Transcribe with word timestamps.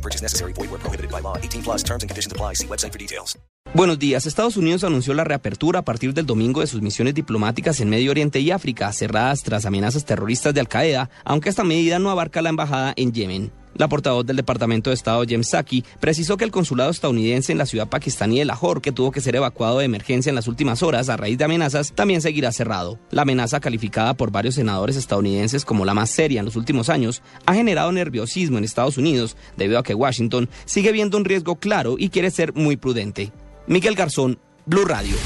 No 0.00 0.02
purchase 0.02 0.22
necessary. 0.22 0.52
Void 0.54 0.70
where 0.70 0.80
prohibited 0.80 1.10
by 1.10 1.20
law. 1.20 1.36
18 1.36 1.62
plus 1.62 1.82
terms 1.84 2.02
and 2.02 2.08
conditions 2.08 2.32
apply. 2.32 2.54
See 2.54 2.66
website 2.66 2.92
for 2.92 2.98
details. 2.98 3.38
Buenos 3.74 3.98
días. 3.98 4.26
Estados 4.26 4.56
Unidos 4.56 4.82
anunció 4.82 5.12
la 5.12 5.24
reapertura 5.24 5.80
a 5.80 5.82
partir 5.82 6.14
del 6.14 6.24
domingo 6.24 6.60
de 6.60 6.66
sus 6.66 6.80
misiones 6.80 7.14
diplomáticas 7.14 7.80
en 7.80 7.90
Medio 7.90 8.10
Oriente 8.10 8.40
y 8.40 8.50
África, 8.50 8.92
cerradas 8.92 9.42
tras 9.42 9.66
amenazas 9.66 10.06
terroristas 10.06 10.54
de 10.54 10.60
Al 10.60 10.68
Qaeda, 10.68 11.10
aunque 11.24 11.50
esta 11.50 11.62
medida 11.62 11.98
no 11.98 12.10
abarca 12.10 12.40
la 12.40 12.48
embajada 12.48 12.94
en 12.96 13.12
Yemen. 13.12 13.52
La 13.80 13.88
portavoz 13.88 14.26
del 14.26 14.36
Departamento 14.36 14.90
de 14.90 14.94
Estado, 14.94 15.24
Jem 15.24 15.42
Saki, 15.42 15.86
precisó 16.00 16.36
que 16.36 16.44
el 16.44 16.50
consulado 16.50 16.90
estadounidense 16.90 17.50
en 17.50 17.56
la 17.56 17.64
ciudad 17.64 17.88
pakistaní 17.88 18.38
de 18.38 18.44
Lahore, 18.44 18.82
que 18.82 18.92
tuvo 18.92 19.10
que 19.10 19.22
ser 19.22 19.36
evacuado 19.36 19.78
de 19.78 19.86
emergencia 19.86 20.28
en 20.28 20.34
las 20.34 20.48
últimas 20.48 20.82
horas 20.82 21.08
a 21.08 21.16
raíz 21.16 21.38
de 21.38 21.44
amenazas, 21.44 21.94
también 21.94 22.20
seguirá 22.20 22.52
cerrado. 22.52 22.98
La 23.10 23.22
amenaza, 23.22 23.58
calificada 23.58 24.12
por 24.12 24.30
varios 24.30 24.56
senadores 24.56 24.96
estadounidenses 24.96 25.64
como 25.64 25.86
la 25.86 25.94
más 25.94 26.10
seria 26.10 26.40
en 26.40 26.44
los 26.44 26.56
últimos 26.56 26.90
años, 26.90 27.22
ha 27.46 27.54
generado 27.54 27.90
nerviosismo 27.90 28.58
en 28.58 28.64
Estados 28.64 28.98
Unidos 28.98 29.34
debido 29.56 29.78
a 29.78 29.82
que 29.82 29.94
Washington 29.94 30.50
sigue 30.66 30.92
viendo 30.92 31.16
un 31.16 31.24
riesgo 31.24 31.56
claro 31.56 31.94
y 31.98 32.10
quiere 32.10 32.30
ser 32.30 32.52
muy 32.52 32.76
prudente. 32.76 33.32
Miguel 33.66 33.94
Garzón, 33.94 34.38
Blue 34.66 34.84
Radio. 34.84 35.16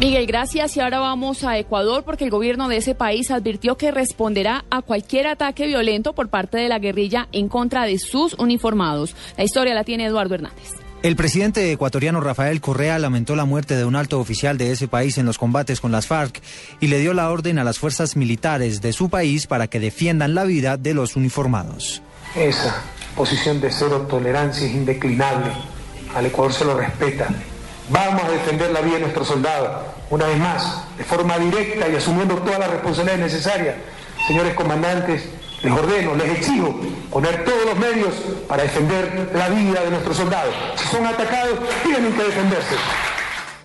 Miguel, 0.00 0.26
gracias. 0.26 0.76
Y 0.76 0.80
ahora 0.80 1.00
vamos 1.00 1.42
a 1.42 1.58
Ecuador 1.58 2.04
porque 2.04 2.22
el 2.22 2.30
gobierno 2.30 2.68
de 2.68 2.76
ese 2.76 2.94
país 2.94 3.32
advirtió 3.32 3.76
que 3.76 3.90
responderá 3.90 4.64
a 4.70 4.80
cualquier 4.80 5.26
ataque 5.26 5.66
violento 5.66 6.12
por 6.12 6.28
parte 6.28 6.56
de 6.56 6.68
la 6.68 6.78
guerrilla 6.78 7.26
en 7.32 7.48
contra 7.48 7.84
de 7.84 7.98
sus 7.98 8.34
uniformados. 8.34 9.16
La 9.36 9.42
historia 9.42 9.74
la 9.74 9.82
tiene 9.82 10.06
Eduardo 10.06 10.36
Hernández. 10.36 10.74
El 11.02 11.16
presidente 11.16 11.72
ecuatoriano 11.72 12.20
Rafael 12.20 12.60
Correa 12.60 12.98
lamentó 13.00 13.34
la 13.34 13.44
muerte 13.44 13.76
de 13.76 13.84
un 13.84 13.96
alto 13.96 14.20
oficial 14.20 14.56
de 14.56 14.70
ese 14.70 14.86
país 14.86 15.18
en 15.18 15.26
los 15.26 15.36
combates 15.36 15.80
con 15.80 15.90
las 15.90 16.06
FARC 16.06 16.42
y 16.78 16.86
le 16.86 17.00
dio 17.00 17.12
la 17.12 17.30
orden 17.30 17.58
a 17.58 17.64
las 17.64 17.80
fuerzas 17.80 18.16
militares 18.16 18.80
de 18.80 18.92
su 18.92 19.08
país 19.08 19.48
para 19.48 19.66
que 19.66 19.80
defiendan 19.80 20.34
la 20.34 20.44
vida 20.44 20.76
de 20.76 20.94
los 20.94 21.16
uniformados. 21.16 22.02
Esa 22.36 22.82
posición 23.16 23.60
de 23.60 23.70
cero 23.72 24.06
tolerancia 24.08 24.66
es 24.66 24.74
indeclinable. 24.74 25.52
Al 26.14 26.26
Ecuador 26.26 26.52
se 26.52 26.64
lo 26.64 26.76
respeta. 26.76 27.28
Vamos 27.90 28.22
a 28.22 28.28
defender 28.28 28.70
la 28.70 28.80
vida 28.82 28.94
de 28.94 29.00
nuestros 29.00 29.28
soldados, 29.28 29.82
una 30.10 30.26
vez 30.26 30.38
más, 30.38 30.82
de 30.98 31.04
forma 31.04 31.38
directa 31.38 31.88
y 31.88 31.96
asumiendo 31.96 32.34
todas 32.36 32.58
las 32.58 32.70
responsabilidades 32.70 33.32
necesarias. 33.32 33.76
Señores 34.26 34.54
comandantes, 34.54 35.26
les 35.62 35.72
ordeno, 35.72 36.14
les 36.14 36.38
exijo 36.38 36.78
poner 37.10 37.44
todos 37.44 37.64
los 37.64 37.78
medios 37.78 38.14
para 38.46 38.62
defender 38.62 39.30
la 39.34 39.48
vida 39.48 39.80
de 39.80 39.90
nuestros 39.90 40.18
soldados. 40.18 40.54
Si 40.76 40.86
son 40.88 41.06
atacados, 41.06 41.58
tienen 41.82 42.12
que 42.12 42.24
defenderse. 42.24 42.76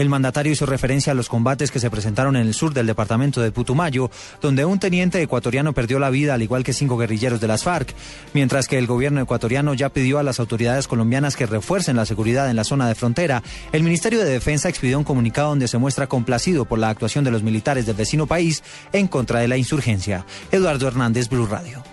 El 0.00 0.08
mandatario 0.08 0.50
hizo 0.50 0.64
referencia 0.64 1.12
a 1.12 1.14
los 1.14 1.28
combates 1.28 1.70
que 1.70 1.78
se 1.78 1.90
presentaron 1.90 2.34
en 2.34 2.46
el 2.46 2.54
sur 2.54 2.72
del 2.72 2.86
departamento 2.86 3.42
de 3.42 3.52
Putumayo, 3.52 4.10
donde 4.40 4.64
un 4.64 4.78
teniente 4.78 5.20
ecuatoriano 5.20 5.74
perdió 5.74 5.98
la 5.98 6.08
vida, 6.08 6.32
al 6.32 6.40
igual 6.40 6.64
que 6.64 6.72
cinco 6.72 6.96
guerrilleros 6.96 7.38
de 7.38 7.46
las 7.46 7.64
FARC, 7.64 7.94
mientras 8.32 8.66
que 8.66 8.78
el 8.78 8.86
gobierno 8.86 9.20
ecuatoriano 9.20 9.74
ya 9.74 9.90
pidió 9.90 10.18
a 10.18 10.22
las 10.22 10.40
autoridades 10.40 10.88
colombianas 10.88 11.36
que 11.36 11.44
refuercen 11.44 11.96
la 11.96 12.06
seguridad 12.06 12.48
en 12.48 12.56
la 12.56 12.64
zona 12.64 12.88
de 12.88 12.94
frontera. 12.94 13.42
El 13.72 13.82
Ministerio 13.82 14.20
de 14.20 14.30
Defensa 14.30 14.70
expidió 14.70 14.96
un 14.96 15.04
comunicado 15.04 15.50
donde 15.50 15.68
se 15.68 15.76
muestra 15.76 16.06
complacido 16.06 16.64
por 16.64 16.78
la 16.78 16.88
actuación 16.88 17.22
de 17.22 17.32
los 17.32 17.42
militares 17.42 17.84
del 17.84 17.96
vecino 17.96 18.26
país 18.26 18.62
en 18.94 19.06
contra 19.06 19.40
de 19.40 19.48
la 19.48 19.58
insurgencia. 19.58 20.24
Eduardo 20.50 20.88
Hernández, 20.88 21.28
Blue 21.28 21.44
Radio. 21.44 21.89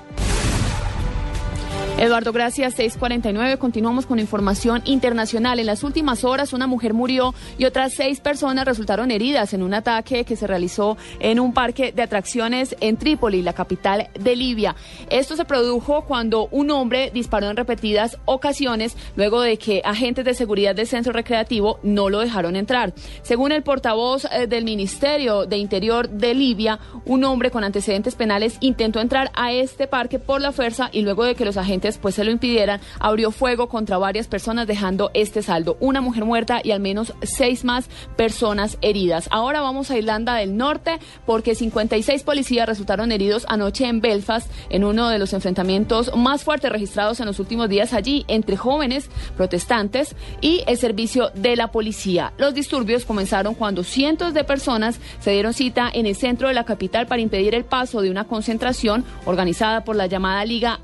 Eduardo, 1.97 2.31
gracias. 2.31 2.75
649. 2.75 3.57
Continuamos 3.57 4.05
con 4.05 4.19
información 4.19 4.83
internacional. 4.85 5.57
En 5.57 5.65
las 5.65 5.83
últimas 5.83 6.23
horas, 6.23 6.53
una 6.53 6.67
mujer 6.67 6.93
murió 6.93 7.33
y 7.57 7.65
otras 7.65 7.93
seis 7.95 8.19
personas 8.19 8.65
resultaron 8.65 9.09
heridas 9.09 9.55
en 9.55 9.63
un 9.63 9.73
ataque 9.73 10.23
que 10.23 10.35
se 10.35 10.45
realizó 10.45 10.95
en 11.19 11.39
un 11.39 11.53
parque 11.53 11.91
de 11.91 12.03
atracciones 12.03 12.75
en 12.81 12.97
Trípoli, 12.97 13.41
la 13.41 13.53
capital 13.53 14.09
de 14.13 14.35
Libia. 14.35 14.75
Esto 15.09 15.35
se 15.35 15.45
produjo 15.45 16.03
cuando 16.03 16.47
un 16.51 16.69
hombre 16.69 17.09
disparó 17.11 17.49
en 17.49 17.57
repetidas 17.57 18.19
ocasiones 18.25 18.95
luego 19.15 19.41
de 19.41 19.57
que 19.57 19.81
agentes 19.83 20.23
de 20.23 20.35
seguridad 20.35 20.75
del 20.75 20.85
centro 20.85 21.13
recreativo 21.13 21.79
no 21.81 22.09
lo 22.09 22.19
dejaron 22.19 22.55
entrar. 22.55 22.93
Según 23.23 23.51
el 23.51 23.63
portavoz 23.63 24.25
eh, 24.25 24.45
del 24.45 24.65
Ministerio 24.65 25.47
de 25.47 25.57
Interior 25.57 26.09
de 26.09 26.35
Libia, 26.35 26.77
un 27.05 27.23
hombre 27.23 27.49
con 27.49 27.63
antecedentes 27.63 28.13
penales 28.13 28.57
intentó 28.59 28.99
entrar 28.99 29.31
a 29.33 29.51
este 29.51 29.87
parque 29.87 30.19
por 30.19 30.41
la 30.41 30.51
fuerza 30.51 30.91
y 30.91 31.01
luego 31.01 31.23
de 31.23 31.33
que 31.33 31.45
los 31.45 31.57
agentes 31.57 31.86
pues 31.97 32.15
se 32.15 32.25
lo 32.25 32.31
impidieran, 32.31 32.81
abrió 32.99 33.31
fuego 33.31 33.69
contra 33.69 33.97
varias 33.97 34.27
personas 34.27 34.67
dejando 34.67 35.11
este 35.13 35.41
saldo, 35.41 35.77
una 35.79 36.01
mujer 36.01 36.25
muerta 36.25 36.59
y 36.63 36.71
al 36.71 36.81
menos 36.81 37.13
seis 37.21 37.63
más 37.63 37.89
personas 38.17 38.77
heridas. 38.81 39.29
Ahora 39.31 39.61
vamos 39.61 39.89
a 39.91 39.97
Irlanda 39.97 40.35
del 40.35 40.57
Norte 40.57 40.99
porque 41.25 41.55
56 41.55 42.23
policías 42.23 42.67
resultaron 42.67 43.11
heridos 43.11 43.45
anoche 43.47 43.85
en 43.85 44.01
Belfast 44.01 44.51
en 44.69 44.83
uno 44.83 45.07
de 45.09 45.19
los 45.19 45.33
enfrentamientos 45.33 46.11
más 46.15 46.43
fuertes 46.43 46.71
registrados 46.71 47.19
en 47.19 47.27
los 47.27 47.39
últimos 47.39 47.69
días 47.69 47.93
allí 47.93 48.25
entre 48.27 48.57
jóvenes 48.57 49.09
protestantes 49.35 50.15
y 50.41 50.63
el 50.67 50.77
servicio 50.77 51.31
de 51.35 51.55
la 51.55 51.71
policía. 51.71 52.33
Los 52.37 52.53
disturbios 52.53 53.05
comenzaron 53.05 53.53
cuando 53.53 53.83
cientos 53.83 54.33
de 54.33 54.43
personas 54.43 54.99
se 55.19 55.31
dieron 55.31 55.53
cita 55.53 55.89
en 55.93 56.05
el 56.05 56.15
centro 56.15 56.47
de 56.47 56.53
la 56.53 56.65
capital 56.65 57.07
para 57.07 57.21
impedir 57.21 57.53
el 57.53 57.65
paso 57.65 58.01
de 58.01 58.09
una 58.09 58.25
concentración 58.25 59.05
organizada 59.25 59.83
por 59.83 59.95
la 59.95 60.07
llamada 60.07 60.45
Liga 60.45 60.79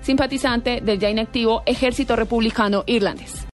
Simpatizante 0.00 0.80
del 0.80 0.98
ya 0.98 1.10
inactivo 1.10 1.62
Ejército 1.66 2.16
Republicano 2.16 2.82
Irlandés. 2.86 3.46